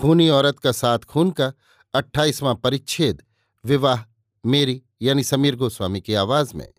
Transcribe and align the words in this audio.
खूनी 0.00 0.28
औरत 0.28 0.58
का 0.58 0.72
साथ 0.72 0.98
खून 0.98 1.30
का 1.30 1.52
अट्ठाईसवां 1.94 2.54
परिच्छेद, 2.54 3.22
विवाह, 3.64 4.00
मेरी, 4.46 4.82
यानी 5.02 5.22
समीर 5.24 5.56
गोस्वामी 5.56 6.00
की 6.00 6.14
आवाज़ 6.14 6.54
में। 6.54 6.72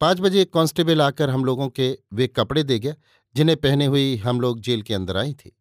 पाँच 0.00 0.20
बजे 0.20 0.42
एक 0.42 0.52
कांस्टेबल 0.52 1.02
आकर 1.02 1.30
हम 1.30 1.44
लोगों 1.44 1.68
के, 1.68 1.98
वे 2.12 2.26
कपड़े 2.26 2.62
दे 2.62 2.78
गया, 2.78 2.94
जिन्हें 3.34 3.56
पहने 3.56 3.86
हुई 3.86 4.16
हम 4.16 4.40
लोग 4.40 4.60
जेल 4.60 4.82
के 4.82 4.94
अंदर 4.94 5.16
आई 5.16 5.34
थी। 5.34 5.56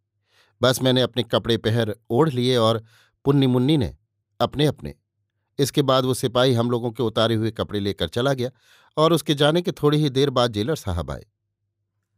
बस 0.62 0.82
मैंने 0.82 1.02
अपने 1.02 1.24
कपड़े 1.24 1.58
पहर 1.58 1.96
ओढ़ 2.10 2.30
लिए 2.30 2.58
और 2.58 2.84
पुन्नी 3.26 3.48
मुन्नी 3.48 3.78
ने 3.78 3.98
अपने 4.40 4.66
अपने। 4.66 4.96
इसके 5.60 5.82
बाद 5.82 6.06
वो 6.06 6.14
सिपाही 6.14 6.54
हम 6.54 6.72
लोगों 6.72 6.92
के 6.92 7.04
उतारे 7.04 7.36
हुए 7.36 7.52
कपड़े 7.52 7.80
लेकर 7.80 8.08
चला 8.08 8.34
गया 8.34 8.50
और 8.98 9.14
उसके 9.14 9.34
जाने 9.34 9.62
के 9.62 9.72
थोड़ी 9.72 9.98
ही 9.98 10.10
देर 10.10 10.30
बाद 10.30 10.52
जेलर 10.52 10.76
साहब 10.76 11.12
आए। 11.12 11.26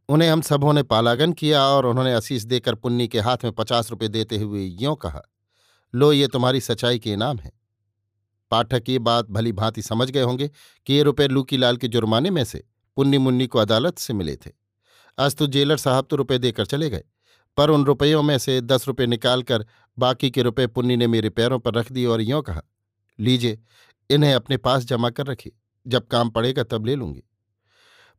उन्हें 0.08 0.28
हम 0.30 0.40
सबों 0.40 0.72
ने 0.72 0.82
पालागन 0.82 1.32
किया 1.32 1.62
और 1.62 1.86
उन्होंने 1.86 2.12
असीस 2.14 2.44
देकर 2.44 2.74
पुन्नी 2.74 3.06
के 3.08 3.20
हाथ 3.20 3.44
में 3.44 3.52
पचास 3.52 3.90
रुपये 3.90 4.08
देते 4.08 4.36
हुए 4.36 4.64
यों 4.80 4.94
कहा, 4.96 5.22
लो, 5.94 6.12
ये 6.12 6.26
तुम्हारी 6.26 6.60
सच्चाई 6.60 6.98
के 6.98 7.12
इनाम 7.12 7.38
है। 7.38 7.50
पाठक 8.52 8.88
ये 8.88 8.98
बात 9.00 9.30
भली 9.30 9.52
भांति 9.52 9.82
समझ 9.82 10.10
गए 10.10 10.22
होंगे 10.22 10.50
कि 10.86 10.94
ये 10.94 11.02
रुपये 11.02 11.28
लूकीलाल 11.28 11.76
के 11.76 11.88
जुर्माने 11.88 12.30
में 12.30 12.42
से 12.44 12.64
पुन्नी 12.96 13.18
मुन्नी 13.18 13.46
को 13.46 13.58
अदालत 13.58 13.98
से 13.98 14.14
मिले 14.14 14.36
थे। 14.36 14.50
आज 15.18 15.36
तो 15.36 15.46
जेलर 15.46 15.76
साहब 15.76 16.06
तो 16.10 16.16
रुपये 16.16 16.38
देकर 16.38 16.66
चले 16.66 16.90
गए, 16.90 17.04
पर 17.56 17.70
उन 17.70 17.84
रुपयों 17.84 18.22
में 18.22 18.36
से 18.38 18.60
दस 18.60 18.86
रुपये 18.88 19.06
निकालकर 19.06 19.66
बाकी 19.98 20.30
के 20.30 20.42
रुपये 20.42 20.66
पुन्नी 20.66 20.96
ने 20.96 21.06
मेरे 21.06 21.30
पैरों 21.30 21.58
पर 21.58 21.74
रख 21.74 21.92
दिए 21.92 22.06
और 22.06 22.20
यों 22.20 22.42
कहा, 22.42 22.62
लीजिए, 23.18 23.58
इन्हें 24.10 24.34
अपने 24.34 24.56
पास 24.56 24.84
जमा 24.84 25.10
कर 25.10 25.26
रखिए, 25.26 25.52
जब 25.86 26.06
काम 26.06 26.30
पड़ेगा 26.30 26.62
तब 26.62 26.86
ले 26.86 26.94
लूँगी। 26.94 27.22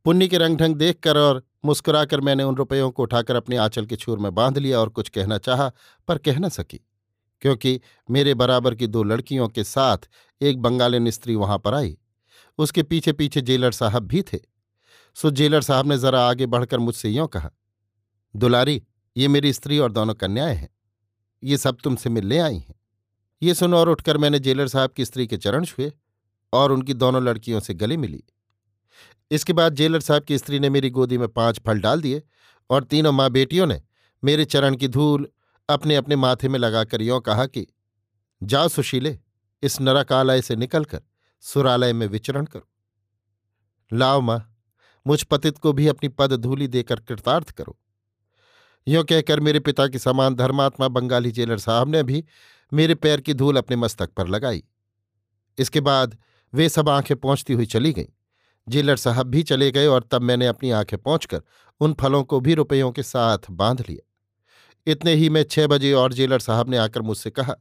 पुन्नी 0.05 0.27
के 0.27 0.37
रंग 0.37 0.57
ढंग 0.57 0.75
देखकर 0.75 1.17
और 1.17 1.43
मुस्कुराकर 1.65 2.21
मैंने 2.21 2.43
उन 2.43 2.55
रुपयों 2.55 2.89
को 2.91 3.03
उठाकर 3.03 3.35
अपने 3.35 3.57
आंचल 3.57 3.85
के 3.85 3.95
छूर 3.95 4.19
में 4.19 4.33
बाँध 4.35 4.57
लिया 4.57 4.79
और 4.79 4.89
कुछ 4.89 5.09
कहना 5.09 5.37
चाहा, 5.37 5.71
पर 6.07 6.17
कह 6.17 6.39
न 6.39 6.49
सकी, 6.49 6.79
क्योंकि 7.41 7.79
मेरे 8.09 8.33
बराबर 8.33 8.75
की 8.75 8.87
दो 8.87 9.03
लड़कियों 9.03 9.47
के 9.47 9.63
साथ 9.63 10.09
एक 10.41 10.61
बंगाली 10.61 11.11
स्त्री 11.11 11.35
वहाँ 11.35 11.59
पर 11.59 11.73
आई। 11.73 11.97
उसके 12.57 12.83
पीछे 12.83 13.13
पीछे 13.13 13.41
जेलर 13.41 13.71
साहब 13.71 14.03
भी 14.03 14.21
थे। 14.21 14.39
सो 15.15 15.31
जेलर 15.31 15.61
साहब 15.61 15.87
ने 15.87 15.97
जरा 15.97 16.29
आगे 16.29 16.45
बढ़कर 16.45 16.79
मुझसे 16.79 17.09
यों 17.09 17.27
कहा, 17.27 17.51
दुलारी, 18.35 18.81
ये 19.17 19.27
मेरी 19.27 19.53
स्त्री 19.53 19.79
और 19.79 19.91
दोनों 19.91 20.13
कन्याएँ 20.13 20.55
हैं। 20.55 20.69
ये 21.43 21.57
सब 21.57 21.77
तुमसे 21.83 22.09
मिलने 22.09 22.39
आई 22.39 22.57
हैं। 22.57 22.75
ये 23.41 23.53
सुन 23.53 23.73
और 23.73 23.89
उठकर 23.89 24.17
मैंने 24.17 24.39
जेलर 24.39 24.67
साहब 24.67 24.91
की 24.91 25.05
स्त्री 25.05 25.27
के 25.27 25.37
चरण 25.37 25.65
छुए 25.65 25.91
और 26.53 26.71
उनकी 26.71 26.93
दोनों 26.93 27.23
लड़कियों 27.23 27.59
से 27.59 27.73
गले 27.73 27.97
मिली। 27.97 28.23
इसके 29.31 29.53
बाद 29.53 29.73
जेलर 29.73 29.99
साहब 29.99 30.23
की 30.23 30.37
स्त्री 30.37 30.59
ने 30.59 30.69
मेरी 30.69 30.89
गोदी 30.89 31.17
में 31.17 31.27
पाँच 31.27 31.59
फल 31.59 31.79
डाल 31.79 32.01
दिए 32.01 32.23
और 32.69 32.83
तीनों 32.83 33.11
माँ 33.11 33.29
बेटियों 33.29 33.67
ने 33.67 33.81
मेरे 34.23 34.45
चरण 34.45 34.75
की 34.75 34.87
धूल 34.87 35.29
अपने 35.69 35.95
अपने 35.95 36.15
माथे 36.15 36.47
में 36.47 36.59
लगाकर 36.59 37.01
यों 37.01 37.21
कहा 37.21 37.45
कि, 37.45 37.67
जाओ 38.43 38.67
सुशीले, 38.67 39.19
इस 39.63 39.81
नरकालय 39.81 40.41
से 40.41 40.55
निकलकर 40.55 41.01
सुरालय 41.41 41.93
में 41.93 42.07
विचरण 42.07 42.45
करो। 42.45 42.69
लाओ 43.93 44.21
माँ, 44.21 44.55
मुझ 45.07 45.23
पतित 45.23 45.57
को 45.57 45.73
भी 45.73 45.87
अपनी 45.87 46.09
पद 46.09 46.33
धूली 46.33 46.67
देकर 46.67 46.99
कृतार्थ 46.99 47.51
करो। 47.51 47.79
यों 48.87 49.03
कहकर 49.03 49.39
मेरे 49.39 49.59
पिता 49.59 49.87
के 49.87 49.99
समान 49.99 50.35
धर्मात्मा 50.35 50.87
बंगाली 50.87 51.31
जेलर 51.31 51.57
साहब 51.57 51.87
ने 51.87 52.03
भी 52.03 52.25
मेरे 52.73 52.95
पैर 52.95 53.21
की 53.21 53.33
धूल 53.33 53.57
अपने 53.57 53.75
मस्तक 53.75 54.09
पर 54.09 54.27
लगाई। 54.27 54.63
इसके 55.57 55.81
बाद 55.81 56.17
वे 56.53 56.69
सब 56.69 56.89
आँखें 56.89 57.17
पहुँचती 57.17 57.53
हुई 57.53 57.65
चली 57.65 57.93
गईं। 57.93 58.05
जेलर 58.69 58.95
साहब 58.95 59.27
भी 59.27 59.43
चले 59.43 59.71
गए 59.71 59.85
और 59.87 60.07
तब 60.11 60.21
मैंने 60.21 60.47
अपनी 60.47 60.71
आँखें 60.71 60.99
पहुंचकर 60.99 61.41
उन 61.79 61.93
फलों 61.93 62.23
को 62.23 62.39
भी 62.39 62.53
रुपयों 62.53 62.91
के 62.91 63.03
साथ 63.03 63.37
बाँध 63.51 63.85
लिया 63.89 64.05
इतने 64.91 65.13
ही 65.13 65.29
में 65.29 65.43
छह 65.43 65.67
बजे 65.67 65.93
और 65.93 66.13
जेलर 66.13 66.39
साहब 66.39 66.69
ने 66.69 66.77
आकर 66.77 67.01
मुझसे 67.01 67.29
कहा, 67.29 67.55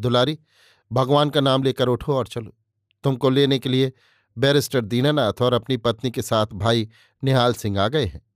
दुलारी, 0.00 0.38
भगवान 0.92 1.30
का 1.30 1.40
नाम 1.40 1.62
लेकर 1.62 1.88
उठो 1.88 2.14
और 2.14 2.26
चलो। 2.26 2.56
तुमको 3.04 3.30
लेने 3.30 3.58
के 3.58 3.68
लिए 3.68 3.92
बैरिस्टर 4.38 4.80
दीनानाथ 4.80 5.42
और 5.42 5.52
अपनी 5.52 5.76
पत्नी 5.76 6.10
के 6.10 6.22
साथ 6.22 6.46
भाई 6.46 6.88
निहाल 7.24 7.54
सिंह 7.54 7.80
आ 7.80 7.88
गए 7.88 8.04
हैं। 8.04 8.26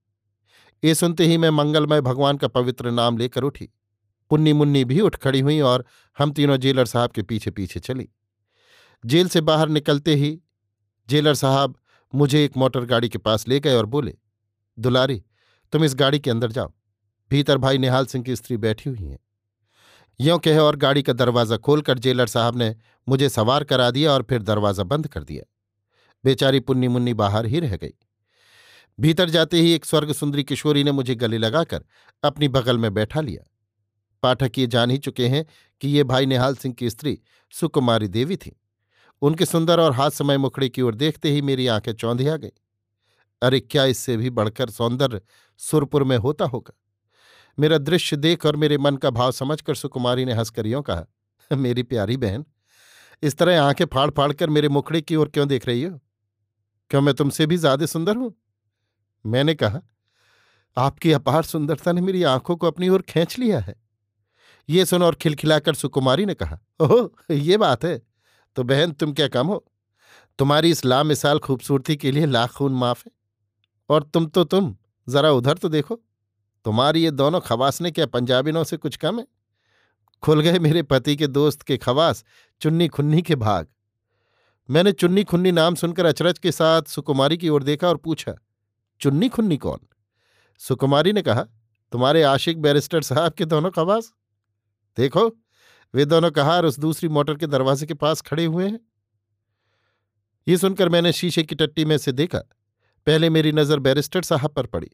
ये 0.84 0.94
सुनते 0.94 1.26
ही 1.26 1.36
मैं 1.36 1.50
मंगलमय 1.50 2.00
भगवान 2.00 2.36
का 2.36 2.48
पवित्र 2.48 2.90
नाम 2.90 3.18
लेकर 3.18 3.42
उठी। 3.42 3.68
पुन्नी 4.30 4.52
मुन्नी 4.52 4.84
भी 4.84 5.00
उठ 5.00 5.16
खड़ी 5.16 5.40
हुई 5.40 5.60
और 5.60 5.84
हम 6.18 6.32
तीनों 6.32 6.56
जेलर 6.56 6.86
साहब 6.86 7.10
के 7.10 7.22
पीछे 7.22 7.50
पीछे 7.50 7.80
चली। 7.80 8.08
जेल 9.06 9.28
से 9.28 9.40
बाहर 9.40 9.68
निकलते 9.68 10.14
ही 10.14 10.40
जेलर 11.08 11.34
साहब 11.34 11.78
मुझे 12.14 12.44
एक 12.44 12.56
मोटर 12.56 12.84
गाड़ी 12.84 13.08
के 13.08 13.18
पास 13.18 13.48
ले 13.48 13.60
गए 13.60 13.74
और 13.74 13.86
बोले, 13.86 14.14
दुलारी, 14.78 15.22
तुम 15.72 15.84
इस 15.84 15.94
गाड़ी 15.94 16.18
के 16.18 16.30
अंदर 16.30 16.52
जाओ। 16.52 16.72
भीतर 17.30 17.58
भाई 17.58 17.78
निहाल 17.78 18.06
सिंह 18.06 18.24
की 18.24 18.36
स्त्री 18.36 18.56
बैठी 18.56 18.90
हुई 18.90 19.08
हैं। 19.08 19.18
यों 20.20 20.38
कहे 20.38 20.58
और 20.58 20.76
गाड़ी 20.76 21.02
का 21.02 21.12
दरवाज़ा 21.12 21.56
खोलकर 21.56 21.98
जेलर 21.98 22.26
साहब 22.26 22.56
ने 22.56 22.76
मुझे 23.08 23.28
सवार 23.28 23.64
करा 23.64 23.90
दिया 23.90 24.12
और 24.12 24.22
फिर 24.22 24.42
दरवाज़ा 24.42 24.84
बंद 24.84 25.08
कर 25.08 25.24
दिया। 25.24 25.42
बेचारी 26.24 26.60
पुन्नी 26.60 26.88
मुन्नी 26.88 27.14
बाहर 27.14 27.46
ही 27.46 27.60
रह 27.60 27.76
गई। 27.76 27.94
भीतर 29.00 29.30
जाते 29.30 29.60
ही 29.60 29.72
एक 29.72 29.84
स्वर्ग 29.84 30.12
सुंदरी 30.12 30.44
किशोरी 30.44 30.84
ने 30.84 30.92
मुझे 30.92 31.14
गले 31.14 31.38
लगाकर 31.38 31.84
अपनी 32.22 32.48
बगल 32.48 32.78
में 32.78 32.94
बैठा 32.94 33.20
लिया। 33.20 33.50
पाठक 34.22 34.58
ये 34.58 34.66
जान 34.66 34.90
ही 34.90 34.98
चुके 34.98 35.28
हैं 35.28 35.46
कि 35.80 35.88
ये 35.88 36.04
भाई 36.04 36.26
निहाल 36.26 36.56
सिंह 36.56 36.74
की 36.74 36.90
स्त्री 36.90 37.18
सुकुमारी 37.50 38.08
देवी 38.08 38.36
थी। 38.36 38.57
उनके 39.22 39.44
सुंदर 39.44 39.80
और 39.80 39.92
हाथ 39.92 40.10
समय 40.10 40.38
मुखड़े 40.38 40.68
की 40.68 40.82
ओर 40.82 40.94
देखते 40.94 41.30
ही 41.30 41.42
मेरी 41.42 41.66
आँखें 41.66 41.92
चौंधिया 41.92 42.36
गई। 42.36 42.50
अरे, 43.42 43.60
क्या 43.60 43.84
इससे 43.84 44.16
भी 44.16 44.30
बढ़कर 44.30 44.70
सौंदर्य 44.70 45.20
सुरपुर 45.58 46.04
में 46.04 46.16
होता 46.16 46.44
होगा? 46.44 46.78
मेरा 47.58 47.78
दृश्य 47.78 48.16
देख 48.16 48.46
और 48.46 48.56
मेरे 48.56 48.78
मन 48.78 48.96
का 48.96 49.10
भाव 49.10 49.32
समझकर 49.32 49.74
सुकुमारी 49.74 50.24
ने 50.24 50.32
हंसकर 50.32 50.82
कहा, 50.82 51.06
मेरी 51.56 51.82
प्यारी 51.82 52.16
बहन, 52.16 52.44
इस 53.22 53.36
तरह 53.36 53.62
आँखें 53.62 53.84
फाड़ 53.84 54.10
फाड़ 54.10 54.32
कर 54.32 54.50
मेरे 54.50 54.68
मुखड़े 54.68 55.00
की 55.00 55.16
ओर 55.16 55.28
क्यों 55.28 55.48
देख 55.48 55.66
रही 55.66 55.82
हो? 55.82 56.00
क्यों 56.90 57.00
मैं 57.00 57.14
तुमसे 57.14 57.46
भी 57.46 57.56
ज़्यादा 57.56 57.86
सुंदर 57.86 58.16
हूँ? 58.16 58.34
मैंने 59.26 59.54
कहा, 59.54 59.80
आपकी 60.76 61.12
अपार 61.12 61.42
सुंदरता 61.42 61.92
ने 61.92 62.00
मेरी 62.00 62.22
आँखों 62.22 62.56
को 62.56 62.66
अपनी 62.66 62.88
ओर 62.88 63.02
खींच 63.02 63.38
लिया 63.38 63.60
है। 63.60 63.74
ये 64.68 64.84
सुन 64.84 65.02
और 65.02 65.14
खिलखिलाकर 65.14 65.74
सुकुमारी 65.74 66.26
ने 66.26 66.34
कहा, 66.34 66.58
ओह, 66.80 67.10
ये 67.30 67.56
बात 67.56 67.84
है। 67.84 68.07
तो 68.56 68.62
बहन, 68.62 68.92
तुम 68.92 69.12
क्या 69.12 69.28
कम 69.28 69.46
हो? 69.46 69.64
तुम्हारी 70.38 70.70
इस 70.70 70.84
लामिसाल 70.84 71.38
खूबसूरती 71.38 71.96
के 71.96 72.10
लिए 72.10 72.26
लाख 72.26 72.50
खून 72.50 72.72
माफ़ 72.72 73.04
है। 73.06 73.12
और 73.88 74.02
तुम 74.02 74.26
तो 74.26 74.44
तुम, 74.44 74.76
जरा 75.08 75.30
उधर 75.30 75.54
तो 75.54 75.68
देखो। 75.68 76.00
तुम्हारी 76.64 77.04
ये 77.04 77.10
दोनों 77.10 77.40
खवासने 77.40 77.90
क्या 77.90 78.06
पंजाबिनों 78.06 78.64
से 78.64 78.76
कुछ 78.76 78.96
कम 78.96 79.18
है? 79.18 79.26
खुल 80.22 80.40
गए 80.40 80.58
मेरे 80.58 80.82
पति 80.82 81.16
के 81.16 81.26
दोस्त 81.26 81.62
के 81.62 81.76
खवास 81.76 82.24
चुन्नी 82.60 82.88
खुन्नी 82.88 83.22
के 83.22 83.36
भाग। 83.36 83.66
मैंने 84.70 84.92
चुन्नी 84.92 85.24
खुन्नी 85.24 85.52
नाम 85.52 85.74
सुनकर 85.74 86.06
अचरज 86.06 86.38
के 86.38 86.52
साथ 86.52 86.82
सुकुमारी 86.82 87.36
की 87.36 87.48
ओर 87.48 87.62
देखा 87.62 87.88
और 87.88 87.96
पूछा 87.96 88.34
चुन्नी 89.00 89.28
खुन्नी 89.28 89.56
कौन? 89.56 89.78
सुकुमारी 90.58 91.12
ने 91.12 91.22
कहा, 91.22 91.42
तुम्हारे 91.92 92.22
आशिक 92.22 92.62
बैरिस्टर 92.62 93.02
साहब 93.02 93.32
के 93.32 93.44
दोनों 93.44 93.70
खवास। 93.70 94.12
देखो 94.96 95.36
वे 95.94 96.04
दोनों 96.04 96.30
कहार 96.30 96.64
उस 96.64 96.78
दूसरी 96.78 97.08
मोटर 97.08 97.34
के 97.34 97.46
दरवाजे 97.46 97.86
के 97.86 97.94
पास 97.94 98.20
खड़े 98.20 98.44
हुए 98.44 98.68
हैं। 98.68 98.80
ये 100.48 100.56
सुनकर 100.56 100.88
मैंने 100.88 101.12
शीशे 101.12 101.42
की 101.42 101.54
टट्टी 101.54 101.84
में 101.84 101.98
से 101.98 102.12
देखा। 102.12 102.38
पहले 103.06 103.30
मेरी 103.30 103.52
नज़र 103.52 103.78
बैरिस्टर 103.78 104.22
साहब 104.22 104.50
पर 104.50 104.66
पड़ी। 104.66 104.90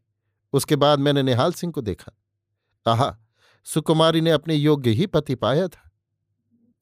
उसके 0.53 0.77
बाद 0.77 0.99
मैंने 0.99 1.23
निहाल 1.23 1.53
सिंह 1.53 1.73
को 1.73 1.81
देखा। 1.81 2.13
आहा, 2.87 3.19
सुकुमारी 3.65 4.21
ने 4.21 4.31
अपने 4.31 4.55
योग्य 4.55 4.91
ही 4.91 5.07
पति 5.07 5.35
पाया 5.35 5.69
था। 5.69 5.91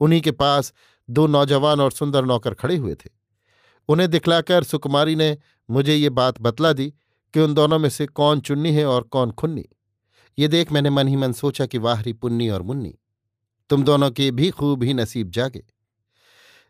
उन्हीं 0.01 0.21
के 0.21 0.31
पास 0.31 0.73
दो 1.11 1.27
नौजवान 1.27 1.81
और 1.81 1.93
सुंदर 1.93 2.25
नौकर 2.25 2.55
खड़े 2.55 2.77
हुए 2.77 2.95
थे। 2.95 3.11
उन्हें 3.89 4.11
दिखलाकर 4.11 4.65
सुकुमारी 4.65 5.17
ने 5.17 5.39
मुझे 5.71 5.95
ये 5.95 6.11
बात 6.11 6.41
बतला 6.41 6.73
दी 6.73 6.95
कि 7.35 7.41
उन 7.41 7.55
दोनों 7.55 7.79
में 7.79 7.89
से 7.89 8.07
कौन 8.07 8.41
चुन्नी 8.41 8.73
है 8.73 8.87
और 8.87 9.03
कौन 9.03 9.31
खुन्नी। 9.31 9.69
ये 10.39 10.49
देख 10.49 10.73
मैंने 10.73 10.91
मन 10.91 11.09
ही 11.09 11.17
मन 11.17 11.33
सोचा 11.33 11.67
कि 11.67 11.79
वाहरी 11.79 12.13
पुन्नी 12.13 12.49
और 12.49 12.63
मुन्नी। 12.63 12.99
तुम 13.73 13.85
दोनों 13.85 14.11
के 14.11 14.31
भी 14.31 14.51
खूब 14.51 14.83
ही 14.83 14.95
नसीब 14.95 15.31
जागे। 15.31 15.63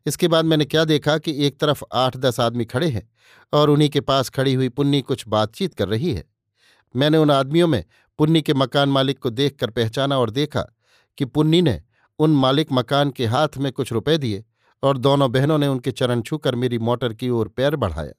इसके 0.06 0.28
बाद 0.28 0.44
मैंने 0.44 0.64
क्या 0.64 0.84
देखा 0.84 1.16
कि 1.18 1.32
एक 1.46 1.58
तरफ़ 1.60 1.82
आठ 1.92 2.16
दस 2.16 2.40
आदमी 2.40 2.64
खड़े 2.64 2.88
हैं 2.88 3.02
और 3.52 3.70
उन्हीं 3.70 3.88
के 3.90 4.00
पास 4.00 4.28
खड़ी 4.28 4.54
हुई 4.54 4.68
पुन्नी 4.68 5.00
कुछ 5.02 5.24
बातचीत 5.28 5.74
कर 5.74 5.88
रही 5.88 6.12
है। 6.14 6.24
मैंने 6.94 7.18
उन 7.18 7.30
आदमियों 7.30 7.68
में 7.68 7.84
पुन्नी 8.18 8.42
के 8.42 8.54
मकान 8.54 8.88
मालिक 8.88 9.18
को 9.18 9.30
देखकर 9.30 9.70
पहचाना 9.70 10.18
और 10.18 10.30
देखा 10.30 10.62
कि 11.18 11.24
पुन्नी 11.24 11.62
ने 11.62 11.80
उन 12.18 12.30
मालिक 12.30 12.72
मकान 12.72 13.10
के 13.10 13.26
हाथ 13.26 13.58
में 13.58 13.72
कुछ 13.72 13.92
रुपए 13.92 14.18
दिए 14.18 14.44
और 14.82 14.98
दोनों 14.98 15.32
बहनों 15.32 15.58
ने 15.58 15.66
उनके 15.66 15.90
चरण 15.90 16.22
छूकर 16.22 16.54
मेरी 16.54 16.78
मोटर 16.78 17.14
की 17.14 17.30
ओर 17.30 17.48
पैर 17.48 17.76
बढ़ाया। 17.76 18.12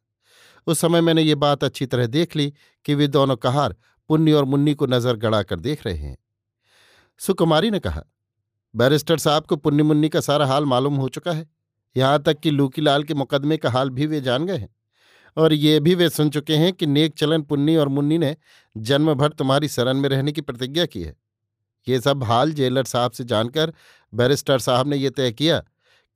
उस 0.68 0.80
समय 0.80 1.02
मैंने 1.02 1.22
ये 1.22 1.36
बात 1.36 1.64
अच्छी 1.64 1.86
तरह 1.86 2.08
देख 2.08 2.36
ली 2.36 2.54
कि 2.86 2.96
वे 2.96 3.08
दोनों 3.08 3.36
कहार 3.36 3.76
पुन्नी 4.10 4.32
और 4.32 4.46
मुन्नी 4.46 4.74
को 4.74 4.86
नज़र 4.86 5.16
गड़ा 5.16 5.44
कर 5.44 5.60
देख 5.60 5.86
रहे 5.86 5.98
हैं। 5.98 6.18
सुकुमारी 7.22 7.72
ने 7.72 7.80
कहा 7.80 8.04
बैरिस्टर 8.76 9.18
साहब 9.18 9.46
को 9.46 9.56
पुन्नी 9.56 9.84
मुन्नी 9.84 10.10
का 10.10 10.22
सारा 10.22 10.46
हाल 10.46 10.66
मालूम 10.66 10.96
हो 10.96 11.10
चुका 11.10 11.32
है। 11.32 11.46
यहाँ 11.96 12.22
तक 12.24 12.40
कि 12.40 12.52
लूकीलाल 12.52 13.04
के 13.04 13.14
मुकदमे 13.14 13.58
का 13.58 13.70
हाल 13.70 13.90
भी 13.90 14.06
वे 14.06 14.22
जान 14.22 14.46
गए 14.46 14.58
हैं। 14.58 14.76
और 15.38 15.54
ये 15.54 15.80
भी 15.80 15.96
वे 15.96 16.10
सुन 16.10 16.30
चुके 16.30 16.56
हैं 16.56 16.72
कि 16.74 16.86
नेक 16.86 17.14
चलन 17.18 17.42
पुन्नी 17.42 17.76
और 17.76 17.88
मुन्नी 17.88 18.18
ने 18.18 18.36
जन्म 18.78 19.14
भर 19.14 19.30
तुम्हारी 19.30 19.68
शरण 19.68 19.98
में 19.98 20.10
रहने 20.10 20.32
की 20.32 20.42
प्रतिज्ञा 20.42 20.86
की 20.86 21.02
है। 21.02 21.16
ये 21.88 22.00
सब 22.00 22.24
हाल 22.24 22.52
जेलर 22.54 22.84
साहब 22.84 23.12
से 23.12 23.24
जानकर 23.24 23.74
बैरिस्टर 24.14 24.60
साहब 24.60 24.88
ने 24.88 24.98
यह 24.98 25.10
तय 25.10 25.32
किया 25.32 25.60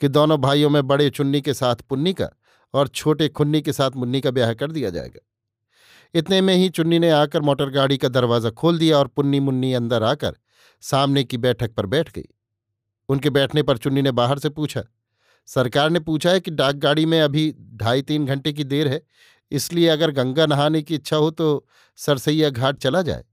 कि 0.01 0.07
दोनों 0.07 0.37
भाइयों 0.41 0.69
में 0.69 0.87
बड़े 0.87 1.09
चुन्नी 1.09 1.41
के 1.41 1.53
साथ 1.53 1.75
पुन्नी 1.75 2.13
का 2.13 2.29
और 2.73 2.87
छोटे 2.87 3.27
खुन्नी 3.29 3.61
के 3.61 3.73
साथ 3.73 3.91
मुन्नी 3.91 4.21
का 4.21 4.31
ब्याह 4.31 4.53
कर 4.53 4.71
दिया 4.71 4.89
जाएगा। 4.89 5.19
इतने 6.13 6.41
में 6.41 6.55
ही 6.55 6.69
चुन्नी 6.69 6.99
ने 6.99 7.09
आकर 7.09 7.41
मोटर 7.41 7.69
गाड़ी 7.69 7.97
का 7.97 8.07
दरवाज़ा 8.07 8.49
खोल 8.49 8.77
दिया 8.77 8.97
और 8.97 9.07
पुन्नी 9.07 9.39
मुन्नी 9.39 9.73
अंदर 9.73 10.03
आकर 10.03 10.35
सामने 10.81 11.23
की 11.23 11.37
बैठक 11.37 11.73
पर 11.73 11.85
बैठ 11.85 12.11
गई। 12.11 12.27
उनके 13.09 13.29
बैठने 13.29 13.63
पर 13.63 13.77
चुन्नी 13.77 14.01
ने 14.01 14.11
बाहर 14.11 14.39
से 14.39 14.49
पूछा, 14.49 14.83
सरकार 15.47 15.89
ने 15.89 15.99
पूछा 15.99 16.29
है 16.29 16.39
कि 16.39 16.51
डाक 16.51 16.75
गाड़ी 16.75 17.05
में 17.05 17.19
अभी 17.21 17.53
ढाई 17.75 18.01
तीन 18.01 18.25
घंटे 18.25 18.53
की 18.53 18.63
देर 18.63 18.87
है, 18.87 19.01
इसलिए 19.51 19.87
अगर 19.87 20.11
गंगा 20.11 20.45
नहाने 20.45 20.81
की 20.81 20.95
इच्छा 20.95 21.17
हो 21.17 21.29
तो 21.31 21.65
सरसैया 21.99 22.49
घाट 22.49 22.77
चला 22.77 23.01
जाए? 23.01 23.23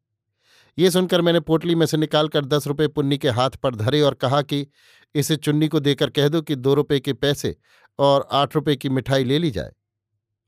ये 0.78 0.90
सुनकर 0.90 1.20
मैंने 1.20 1.40
पोटली 1.40 1.74
में 1.74 1.86
से 1.86 1.96
निकालकर 1.96 2.44
दस 2.44 2.66
रुपये 2.66 2.88
पुन्नी 2.88 3.18
के 3.18 3.30
हाथ 3.30 3.50
पर 3.62 3.74
धरे 3.74 4.00
और 4.00 4.14
कहा 4.14 4.40
कि 4.42 4.66
इसे 5.14 5.36
चुन्नी 5.36 5.68
को 5.68 5.80
देकर 5.80 6.10
कह 6.10 6.28
दो 6.28 6.40
कि 6.42 6.54
दो 6.56 6.74
रुपये 6.74 7.00
के 7.00 7.12
पैसे 7.12 7.54
और 7.98 8.26
आठ 8.32 8.54
रुपये 8.56 8.76
की 8.76 8.88
मिठाई 8.88 9.24
ले 9.24 9.38
ली 9.38 9.50
जाए 9.50 9.72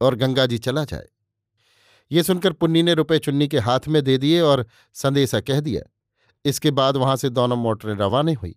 और 0.01 0.15
गंगा 0.15 0.47
जी 0.47 0.59
चला 0.59 0.85
जाए। 0.85 1.07
ये 2.11 2.23
सुनकर 2.23 2.53
पुन्नी 2.53 2.83
ने 2.83 2.95
रुपए 2.95 3.19
चुन्नी 3.19 3.49
के 3.49 3.59
हाथ 3.59 3.89
में 3.89 4.03
दे 4.05 4.17
दिए 4.19 4.41
और 4.41 4.65
संदेशा 4.95 5.41
कह 5.41 5.61
दिया। 5.61 5.83
इसके 6.45 6.71
बाद 6.71 6.97
वहाँ 6.97 7.17
से 7.17 7.31
दोनों 7.31 7.57
मोटरें 7.57 7.95
रवाना 7.95 8.33
हुई। 8.35 8.55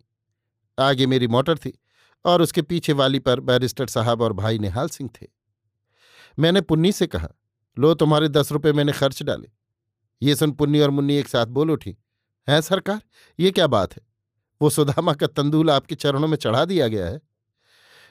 आगे 0.80 1.08
मेरी 1.08 1.28
मोटर 1.28 1.58
थी 1.58 1.80
और 2.26 2.42
उसके 2.42 2.62
पीछे 2.62 2.94
वाली 2.94 3.20
पर 3.20 3.40
बैरिस्टर 3.40 3.88
साहब 3.88 4.22
और 4.22 4.34
भाई 4.34 4.60
निहाल 4.60 4.90
सिंह 4.90 5.10
थे। 5.22 5.28
मैंने 6.40 6.62
पुन्नी 6.62 6.92
से 6.92 7.08
कहा, 7.08 7.30
लो, 7.78 7.94
तुम्हारे 7.94 8.30
दस 8.30 8.52
रुपये 8.52 8.74
मैंने 8.74 8.92
खर्च 8.92 9.24
डाले। 9.24 9.52
ये 10.22 10.36
सुन 10.36 10.52
पुन्नी 10.52 10.80
और 10.80 10.90
मुन्नी 10.90 11.16
एक 11.16 11.28
साथ 11.28 11.46
बोल 11.46 11.72
उठी, 11.72 11.98
है 12.50 12.62
सरकार, 12.62 13.02
ये 13.40 13.52
क्या 13.52 13.68
बात 13.68 13.94
है? 13.94 14.02
वो 14.62 14.70
सुदामा 14.70 15.14
का 15.14 15.28
तंदूल 15.28 15.72
आपके 15.72 15.96
चरणों 15.96 16.28
में 16.28 16.38
चढ़ा 16.38 16.66
दिया 16.66 16.88
गया 16.88 17.08
है। 17.08 17.22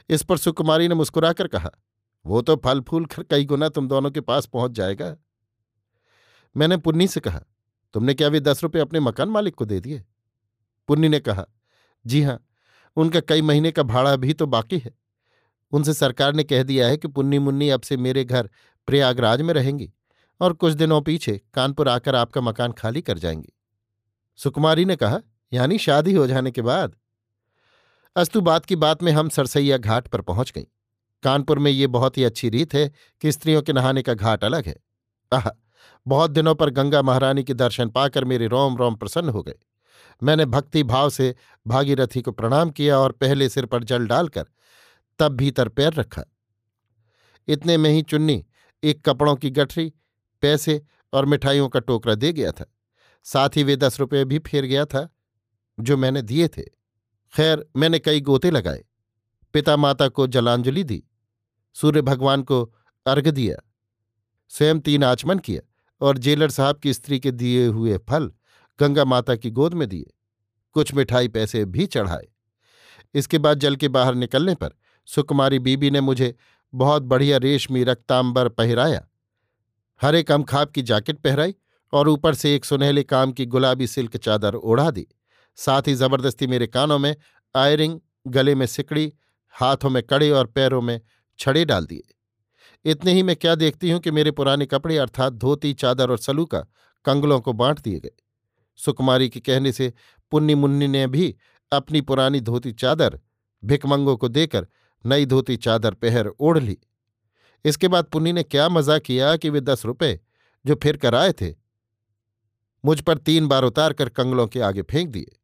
इस 0.08 0.22
पर 0.22 0.38
सुकुमारी 0.38 0.88
ने 0.88 0.94
मुस्कुराकर 0.94 1.48
कहा, 1.48 1.70
वो 2.26 2.42
तो 2.42 2.56
फल 2.56 2.80
फूल 2.80 3.06
कर 3.06 3.22
कई 3.22 3.44
गुना 3.44 3.68
तुम 3.68 3.88
दोनों 3.88 4.10
के 4.10 4.20
पास 4.20 4.46
पहुँच 4.46 4.70
जाएगा। 4.70 5.16
मैंने 6.56 6.76
पुन्नी 6.76 7.08
से 7.08 7.20
कहा, 7.20 7.40
तुमने 7.94 8.14
क्या 8.14 8.28
वे 8.28 8.40
दस 8.40 8.62
रुपये 8.62 8.82
अपने 8.82 9.00
मकान 9.00 9.28
मालिक 9.28 9.54
को 9.54 9.64
दे 9.64 9.80
दिए? 9.80 10.04
पुन्नी 10.88 11.08
ने 11.08 11.20
कहा, 11.20 11.46
जी 12.06 12.22
हाँ 12.22 12.47
उनका 12.98 13.20
कई 13.20 13.42
महीने 13.42 13.70
का 13.70 13.82
भाड़ा 13.82 14.16
भी 14.16 14.32
तो 14.32 14.46
बाकी 14.46 14.78
है। 14.78 14.94
उनसे 15.72 15.94
सरकार 15.94 16.34
ने 16.34 16.44
कह 16.44 16.62
दिया 16.62 16.88
है 16.88 16.96
कि 16.96 17.08
पुन्नी 17.08 17.38
मुन्नी 17.38 17.70
अब 17.70 17.80
से 17.80 17.96
मेरे 17.96 18.24
घर 18.24 18.50
प्रयागराज 18.86 19.42
में 19.42 19.54
रहेंगी 19.54 19.92
और 20.40 20.52
कुछ 20.52 20.72
दिनों 20.72 21.00
पीछे 21.02 21.40
कानपुर 21.54 21.88
आकर 21.88 22.14
आपका 22.14 22.40
मकान 22.40 22.72
खाली 22.72 23.02
कर 23.02 23.18
जाएँगी। 23.18 23.52
सुकुमारी 24.36 24.84
ने 24.84 24.96
कहा, 24.96 25.20
यानी 25.52 25.78
शादी 25.78 26.12
हो 26.12 26.26
जाने 26.26 26.50
के 26.50 26.62
बाद? 26.62 26.96
अस्तु 28.16 28.40
बात 28.40 28.64
की 28.64 28.76
बात 28.76 29.02
में 29.02 29.12
हम 29.12 29.28
सरसैया 29.28 29.78
घाट 29.78 30.08
पर 30.08 30.20
पहुँच 30.20 30.52
गई। 30.54 30.66
कानपुर 31.22 31.58
में 31.58 31.70
ये 31.70 31.86
बहुत 31.86 32.18
ही 32.18 32.24
अच्छी 32.24 32.48
रीत 32.48 32.74
है 32.74 32.92
कि 33.20 33.32
स्त्रियों 33.32 33.62
के 33.62 33.72
नहाने 33.72 34.02
का 34.02 34.14
घाट 34.14 34.44
अलग 34.44 34.66
है। 34.66 34.76
आह, 35.32 35.50
बहुत 36.06 36.30
दिनों 36.30 36.54
पर 36.54 36.70
गंगा 36.70 37.02
महारानी 37.02 37.44
के 37.44 37.54
दर्शन 37.54 37.88
पाकर 37.88 38.24
मेरे 38.24 38.46
रोम 38.46 38.76
रोम 38.76 38.94
प्रसन्न 38.94 39.28
हो 39.28 39.42
गए। 39.42 39.54
मैंने 40.22 40.44
भक्ति 40.44 40.82
भाव 40.82 41.10
से 41.10 41.34
भागीरथी 41.66 42.22
को 42.22 42.32
प्रणाम 42.32 42.70
किया 42.70 42.98
और 42.98 43.12
पहले 43.12 43.48
सिर 43.48 43.66
पर 43.66 43.84
जल 43.84 44.06
डालकर 44.06 44.46
तब 45.18 45.32
भीतर 45.32 45.68
पैर 45.68 45.92
रखा। 45.92 46.24
इतने 47.48 47.76
में 47.76 47.90
ही 47.90 48.02
चुन्नी, 48.02 48.46
एक 48.82 49.04
कपड़ों 49.04 49.36
की 49.36 49.50
गठरी, 49.50 49.92
पैसे 50.42 50.82
और 51.12 51.26
मिठाइयों 51.26 51.68
का 51.68 51.80
टोकरा 51.80 52.14
दे 52.14 52.32
गया 52.32 52.52
था। 52.52 52.74
साथ 53.24 53.56
ही 53.56 53.62
वे 53.62 53.76
दस 53.76 54.00
रुपये 54.00 54.24
भी 54.24 54.38
फेर 54.38 54.64
गया 54.64 54.84
था, 54.84 55.08
जो 55.80 55.96
मैंने 55.96 56.22
दिए 56.22 56.48
थे। 56.48 56.62
खैर, 57.34 57.66
मैंने 57.76 57.98
कई 57.98 58.20
गोते 58.20 58.50
लगाए। 58.50 58.84
पिता 59.52 59.76
माता 59.76 60.08
को 60.08 60.26
जलांजलि 60.26 60.84
दी, 60.84 61.04
सूर्य 61.74 62.02
भगवान 62.02 62.42
को 62.42 62.62
अर्घ 63.06 63.28
दिया, 63.28 63.56
स्वयं 64.48 64.80
तीन 64.80 65.04
आचमन 65.04 65.38
किया 65.38 65.62
और 66.00 66.18
जेलर 66.18 66.50
साहब 66.50 66.78
की 66.78 66.92
स्त्री 66.94 67.20
के 67.20 67.30
दिए 67.30 67.66
हुए 67.66 67.98
फल 67.98 68.32
गंगा 68.80 69.04
माता 69.04 69.36
की 69.36 69.50
गोद 69.50 69.74
में 69.74 69.88
दिए, 69.88 70.10
कुछ 70.76 70.94
मिठाई 70.94 71.28
पैसे 71.28 71.64
भी 71.64 71.86
चढ़ाए। 71.86 72.26
इसके 73.14 73.38
बाद 73.38 73.58
जल 73.58 73.76
के 73.76 73.88
बाहर 73.88 74.14
निकलने 74.14 74.54
पर 74.54 74.74
सुकुमारी 75.08 75.58
बीबी 75.58 75.90
ने 75.90 76.00
मुझे 76.00 76.34
बहुत 76.72 77.02
बढ़िया 77.02 77.36
रेशमी 77.36 77.84
रक्तांबर 77.84 78.48
पहराया। 78.48 79.06
हरे 80.00 80.22
कम 80.22 80.42
खाब 80.42 80.70
की 80.70 80.82
जैकेट 80.82 81.18
पहराई 81.18 81.54
और 81.92 82.08
ऊपर 82.08 82.34
से 82.34 82.54
एक 82.54 82.64
सुनहले 82.64 83.02
काम 83.02 83.32
की 83.32 83.46
गुलाबी 83.46 83.86
सिल्क 83.86 84.16
चादर 84.16 84.54
ओढ़ा 84.54 84.90
दी। 84.90 85.06
साथ 85.58 85.88
ही 85.88 85.94
ज़बरदस्ती 85.94 86.46
मेरे 86.46 86.66
कानों 86.66 86.98
में 86.98 87.14
आयरिंग, 87.54 87.98
गले 88.26 88.54
में 88.54 88.66
सिकड़ी, 88.66 89.12
हाथों 89.54 89.90
में 89.90 90.02
कड़े 90.02 90.30
और 90.30 90.46
पैरों 90.46 90.80
में 90.82 91.00
छड़े 91.38 91.64
डाल 91.64 91.86
दिए। 91.86 92.14
इतने 92.84 93.12
ही 93.12 93.22
मैं 93.22 93.36
क्या 93.36 93.54
देखती 93.54 93.90
हूँ 93.90 94.00
कि 94.00 94.10
मेरे 94.10 94.30
पुराने 94.30 94.66
कपड़े 94.66 94.96
अर्थात 94.98 95.32
धोती 95.32 95.72
चादर 95.74 96.10
और 96.10 96.18
सलूका 96.18 96.60
कंगलों 97.04 97.40
को 97.40 97.52
बांट 97.52 97.80
दिए 97.80 98.00
गए। 98.00 98.10
सुकुमारी 98.78 99.28
के 99.28 99.40
कहने 99.40 99.72
से 99.72 99.92
पुन्नी 100.32 100.54
मुन्नी 100.54 100.88
ने 100.88 101.06
भी 101.06 101.34
अपनी 101.72 102.00
पुरानी 102.00 102.40
धोती 102.40 102.72
चादर 102.72 103.18
भिकमंगों 103.62 104.16
को 104.16 104.28
देकर 104.28 104.66
नई 105.04 105.26
धोती 105.26 105.56
चादर 105.56 105.94
पहर 105.94 106.26
ओढ़ 106.26 106.58
ली। 106.58 106.76
इसके 107.64 107.88
बाद 107.88 108.04
पुन्नी 108.04 108.32
ने 108.32 108.42
क्या 108.42 108.68
मज़ा 108.68 108.98
किया 108.98 109.36
कि 109.36 109.50
वे 109.50 109.60
दस 109.60 109.84
रुपए 109.84 110.18
जो 110.64 110.74
फिर 110.74 110.96
कर 110.96 111.14
आए 111.14 111.32
थे, 111.32 111.54
मुझ 112.84 113.00
पर 113.00 113.18
तीन 113.18 113.46
बार 113.46 113.64
उतार 113.64 113.92
कर 113.92 114.08
कंगलों 114.08 114.46
के 114.46 114.60
आगे 114.60 114.82
फेंक 114.82 115.08
दिए। 115.10 115.36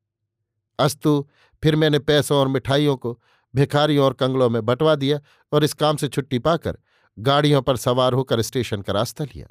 अस्तु, 0.78 1.26
फिर 1.62 1.76
मैंने 1.76 1.98
पैसों 1.98 2.38
और 2.38 2.48
मिठाइयों 2.48 2.96
को 2.96 3.18
भिखारियों 3.54 4.04
और 4.04 4.12
कंगलों 4.12 4.48
में 4.50 4.64
बंटवा 4.66 4.94
दिया 4.94 5.18
और 5.52 5.64
इस 5.64 5.72
काम 5.72 5.96
से 5.96 6.08
छुट्टी 6.08 6.38
पाकर 6.38 6.78
गाड़ियों 7.18 7.62
पर 7.62 7.76
सवार 7.76 8.12
होकर 8.12 8.42
स्टेशन 8.42 8.82
का 8.82 8.92
रास्ता 8.92 9.24
लिया। 9.24 9.46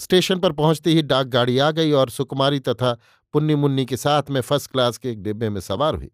स्टेशन 0.00 0.38
पर 0.38 0.52
पहुँचते 0.52 0.90
ही 0.90 1.02
डाक 1.02 1.26
गाड़ी 1.26 1.58
आ 1.58 1.70
गई 1.70 1.92
और 1.92 2.10
सुकुमारी 2.10 2.60
तथा 2.60 2.92
पुन्नी 3.34 3.54
मुन्नी 3.54 3.84
के 3.86 3.96
साथ 3.96 4.30
में 4.30 4.40
फ़र्स्ट 4.40 4.70
क्लास 4.70 4.98
के 4.98 5.10
एक 5.10 5.22
डिब्बे 5.22 5.48
में 5.50 5.60
सवार 5.60 5.94
हुई। 5.94 6.10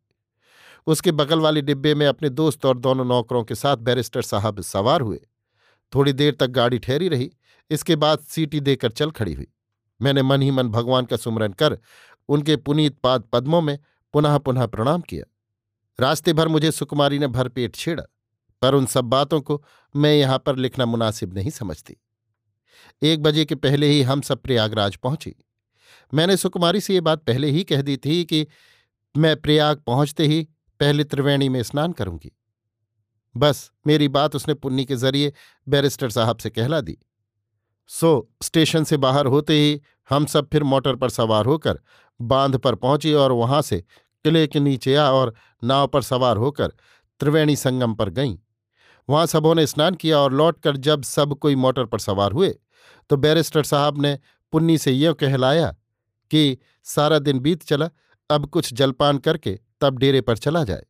उसके 0.86 1.12
बगल 1.12 1.40
वाले 1.40 1.62
डिब्बे 1.62 1.94
में 1.94 2.06
अपने 2.06 2.28
दोस्त 2.28 2.64
और 2.66 2.78
दोनों 2.78 3.04
नौकरों 3.04 3.42
के 3.44 3.54
साथ 3.54 3.76
बैरिस्टर 3.78 4.22
साहब 4.22 4.60
सवार 4.60 5.00
हुए। 5.00 5.20
थोड़ी 5.92 6.12
देर 6.12 6.34
तक 6.34 6.46
गाड़ी 6.48 6.78
ठहरी 6.78 7.08
रही, 7.08 7.30
इसके 7.70 7.96
बाद 7.96 8.18
सीटी 8.20 8.60
देकर 8.60 8.90
चल 8.90 9.10
खड़ी 9.10 9.32
हुई। 9.34 9.46
मैंने 10.00 10.22
मन 10.22 10.42
ही 10.42 10.50
मन 10.50 10.68
भगवान 10.68 11.04
का 11.04 11.16
सुमरन 11.16 11.52
कर 11.52 11.78
उनके 12.28 12.56
पुनीत 12.56 12.98
पाद 12.98 13.24
पद्मों 13.32 13.60
में 13.60 13.78
पुनः 14.14 14.38
पुनः 14.38 14.66
प्रणाम 14.66 15.00
किया। 15.00 15.24
रास्ते 15.98 16.32
भर 16.32 16.48
मुझे 16.48 16.70
सुकुमारी 16.70 17.18
ने 17.18 17.26
भरपेट 17.26 17.74
छेड़ा, 17.74 18.02
पर 18.62 18.74
उन 18.74 18.86
सब 18.86 19.04
बातों 19.04 19.40
को 19.40 19.62
मैं 19.94 20.14
यहाँ 20.14 20.38
पर 20.38 20.56
लिखना 20.56 20.86
मुनासिब 20.86 21.34
नहीं 21.34 21.50
समझती। 21.50 21.96
एक 23.02 23.22
बजे 23.22 23.44
के 23.44 23.54
पहले 23.54 23.86
ही 23.86 24.02
हम 24.02 24.20
सब 24.20 24.42
प्रयागराज 24.42 24.96
पहुँची। 24.96 25.34
मैंने 26.14 26.36
सुकुमारी 26.36 26.80
से 26.80 26.94
ये 26.94 27.00
बात 27.00 27.22
पहले 27.22 27.50
ही 27.50 27.64
कह 27.64 27.82
दी 27.82 27.96
थी 27.96 28.24
कि 28.24 28.46
मैं 29.16 29.36
प्रयाग 29.36 29.76
पहुँचते 29.76 30.26
ही 30.26 30.48
पहले 30.80 31.04
त्रिवेणी 31.04 31.48
में 31.48 31.62
स्नान 31.62 31.92
करूँगी। 31.92 32.32
बस, 33.36 33.70
मेरी 33.86 34.08
बात 34.08 34.36
उसने 34.36 34.54
पुन्नी 34.54 34.84
के 34.84 34.96
ज़रिए 34.96 35.32
बैरिस्टर 35.68 36.10
साहब 36.10 36.36
से 36.36 36.50
कहला 36.50 36.80
दी। 36.80 36.98
सो, 37.86 38.30
स्टेशन 38.42 38.84
से 38.84 38.96
बाहर 38.96 39.26
होते 39.26 39.54
ही 39.54 39.80
हम 40.10 40.26
सब 40.26 40.48
फिर 40.48 40.62
मोटर 40.62 40.96
पर 40.96 41.10
सवार 41.10 41.46
होकर 41.46 41.78
बाँध 42.22 42.56
पर 42.56 42.74
पहुँचे 42.74 43.12
और 43.14 43.32
वहाँ 43.32 43.62
से 43.62 43.80
किले 44.24 44.46
के 44.46 44.60
नीचे 44.60 44.94
आ 44.94 45.10
और 45.10 45.34
नाव 45.64 45.86
पर 45.86 46.02
सवार 46.02 46.36
होकर 46.36 46.72
त्रिवेणी 47.20 47.56
संगम 47.56 47.94
पर 47.94 48.10
गईं। 48.10 48.36
वहाँ 49.08 49.26
सबों 49.26 49.54
ने 49.54 49.66
स्नान 49.66 49.94
किया 49.94 50.18
और 50.18 50.32
लौटकर 50.32 50.76
जब 50.76 51.02
सब 51.02 51.34
कोई 51.34 51.54
मोटर 51.56 51.84
पर 51.84 51.98
सवार 51.98 52.32
हुए 52.32 52.54
तो 53.10 53.16
बैरिस्टर 53.16 53.62
साहब 53.62 54.00
ने 54.02 54.18
पुन्नी 54.52 54.78
से 54.78 54.92
यह 54.92 55.12
कहलाया 55.12 55.70
कि 56.30 56.58
सारा 56.84 57.18
दिन 57.18 57.38
बीत 57.38 57.62
चला, 57.62 57.88
अब 58.30 58.46
कुछ 58.46 58.72
जलपान 58.74 59.18
करके 59.18 59.58
तब 59.80 59.98
डेरे 59.98 60.20
पर 60.20 60.36
चला 60.36 60.62
जाए। 60.64 60.84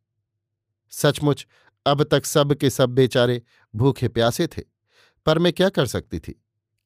सचमुच, 0.93 1.47
अब 1.87 2.03
तक 2.03 2.27
सब 2.27 2.55
के 2.55 2.71
सब 2.71 2.91
बेचारे 2.91 3.41
भूखे 3.75 4.09
प्यासे 4.09 4.47
थे, 4.47 4.63
पर 5.27 5.39
मैं 5.39 5.53
क्या 5.53 5.69
कर 5.69 5.87
सकती 5.87 6.19
थी, 6.19 6.33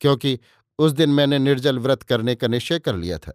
क्योंकि 0.01 0.39
उस 0.79 0.93
दिन 0.93 1.11
मैंने 1.11 1.39
निर्जल 1.39 1.79
व्रत 1.79 2.03
करने 2.03 2.35
का 2.35 2.49
निश्चय 2.49 2.79
कर 2.79 2.97
लिया 2.97 3.19
था। 3.19 3.33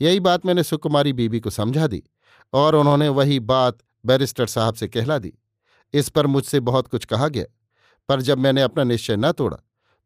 यही 0.00 0.20
बात 0.20 0.46
मैंने 0.46 0.62
सुकुमारी 0.62 1.12
बीबी 1.12 1.40
को 1.40 1.50
समझा 1.50 1.86
दी 1.86 2.02
और 2.52 2.74
उन्होंने 2.74 3.08
वही 3.08 3.40
बात 3.40 3.78
बैरिस्टर 4.06 4.46
साहब 4.46 4.74
से 4.74 4.88
कहला 4.88 5.18
दी। 5.18 5.32
इस 5.94 6.08
पर 6.08 6.26
मुझसे 6.26 6.60
बहुत 6.60 6.88
कुछ 6.88 7.04
कहा 7.04 7.28
गया, 7.28 7.44
पर 8.08 8.20
जब 8.20 8.38
मैंने 8.38 8.62
अपना 8.62 8.84
निश्चय 8.84 9.16
न 9.16 9.32
तोड़ा 9.32 9.56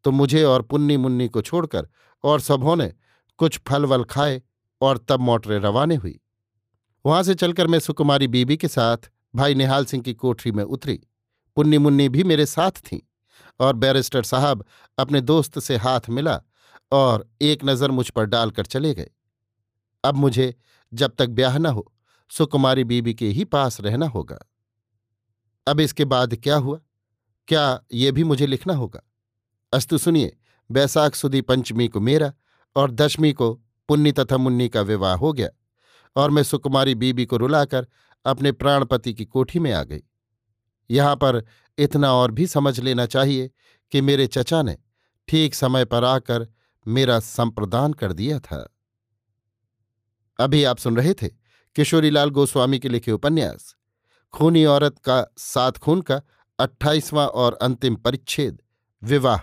तो 0.05 0.11
मुझे 0.11 0.43
और 0.45 0.63
पुन्नी 0.63 0.97
मुन्नी 0.97 1.29
को 1.29 1.43
छोड़कर 1.43 1.89
और 2.25 2.41
सबों 2.41 2.77
ने 2.77 2.93
कुछ 3.39 3.59
फल 3.69 3.85
वल 3.87 4.05
खाए 4.05 4.41
और 4.81 4.99
तब 5.09 5.21
मोटरें 5.21 5.59
रवाने 5.59 5.97
हुई। 5.97 6.19
वहाँ 7.05 7.23
से 7.23 7.35
चलकर 7.35 7.67
मैं 7.67 7.79
सुकुमारी 7.79 8.29
बीबी 8.29 8.57
के 8.57 8.69
साथ, 8.69 8.97
भाई 9.35 9.55
निहाल 9.55 9.85
सिंह 9.85 10.03
की 10.03 10.15
कोठरी 10.15 10.53
में 10.53 10.63
उतरी। 10.65 11.01
पुन्नी 11.57 11.79
मुन्नी 11.79 12.09
भी 12.09 12.25
मेरे 12.25 12.47
साथ 12.47 12.81
थीं 12.83 12.99
और 13.61 13.75
बैरिस्टर 13.75 14.23
साहब 14.25 14.65
अपने 14.99 15.21
दोस्त 15.23 15.59
से 15.59 15.77
हाथ 15.77 16.09
मिला 16.11 16.41
और 16.93 17.29
एक 17.43 17.65
नज़र 17.65 17.91
मुझ 17.91 18.09
पर 18.11 18.25
डालकर 18.27 18.67
चले 18.67 18.95
गए। 18.95 19.11
अब 20.05 20.15
मुझे 20.17 20.55
जब 20.93 21.15
तक 21.19 21.29
ब्याह 21.31 21.59
न 21.59 21.67
हो, 21.67 21.93
सुकुमारी 22.31 22.85
बीबी 22.85 23.15
के 23.15 23.29
ही 23.29 23.45
पास 23.47 23.81
रहना 23.81 24.07
होगा। 24.09 24.39
अब 25.67 25.81
इसके 25.81 26.05
बाद 26.05 26.35
क्या 26.35 26.57
हुआ? 26.57 26.81
क्या 27.49 27.85
ये 27.93 28.13
भी 28.13 28.25
मुझे 28.25 28.47
लिखना 28.47 28.75
होगा? 28.75 29.01
अस्तु 29.73 29.99
सुनिए, 29.99 30.37
बैसाख 30.71 31.15
सुदी 31.15 31.41
पंचमी 31.41 31.89
को 31.89 32.01
मेरा 32.01 32.33
और 32.77 32.91
दशमी 32.91 33.33
को 33.33 33.55
पुन्नी 33.89 34.13
तथा 34.13 34.37
मुन्नी 34.37 34.69
का 34.69 34.81
विवाह 34.81 35.15
हो 35.15 35.33
गया 35.33 35.49
और 36.17 36.31
मैं 36.31 36.43
सुकुमारी 36.43 36.95
बीबी 36.95 37.27
को 37.27 37.37
रुलाकर 37.37 37.87
अपने 38.25 38.53
प्राणपति 38.53 39.15
की 39.15 39.25
कोठी 39.25 39.59
में 39.59 39.73
आ 39.73 39.83
गई। 39.85 40.03
यहाँ 40.91 41.17
पर 41.17 41.45
इतना 41.79 42.13
और 42.13 42.31
भी 42.31 42.47
समझ 42.47 42.81
लेना 42.81 43.07
चाहिए 43.07 43.51
कि 43.93 44.01
मेरे 44.01 44.27
चचा 44.27 44.63
ने 44.63 44.79
ठीक 45.29 45.55
समय 45.55 45.85
पर 45.85 46.05
आकर 46.05 46.49
मेरा 46.87 47.21
संप्रदान 47.21 47.93
कर 47.93 48.13
दिया 48.13 48.39
था। 48.39 48.77
अभी 50.39 50.65
आप 50.65 50.79
सुन 50.79 50.97
रहे 50.97 51.15
थे 51.15 51.29
किशोरीलाल 51.77 52.31
गोस्वामी 52.31 52.79
के 52.79 52.89
लिखे 52.89 53.13
उपन्यास। 53.13 53.77
खूनी 54.33 54.65
औरत 54.65 54.99
का 54.99 55.27
सात 55.39 55.79
खून 55.79 56.01
का 56.01 56.23
अट्ठाईसवां 56.59 57.27
और 57.27 57.59
अंतिम 57.63 57.97
परिच्छेद, 57.97 58.63
विवाह, 59.03 59.41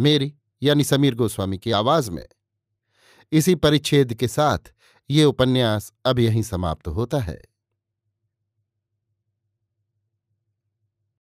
मेरी 0.00 0.34
यानी 0.62 0.84
समीर 0.84 1.14
गोस्वामी 1.14 1.58
की 1.58 1.70
आवाज़ 1.70 2.10
में। 2.10 2.28
इसी 3.32 3.54
परिच्छेद 3.54 4.14
के 4.14 4.28
साथ 4.28 4.58
ये 5.10 5.24
उपन्यास 5.24 5.92
अब 6.04 6.18
यहीं 6.18 6.42
समाप्त 6.42 6.88
होता 6.88 7.18
है। 7.18 7.42